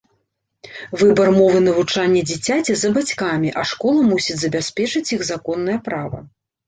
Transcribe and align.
Выбар 1.01 1.27
мовы 1.39 1.59
навучання 1.65 2.21
дзіцяці 2.29 2.73
за 2.81 2.89
бацькамі, 2.95 3.53
а 3.63 3.67
школа 3.73 4.09
мусіць 4.11 4.39
забяспечыць 4.45 5.07
іх 5.19 5.27
законнае 5.33 5.77
права. 5.91 6.19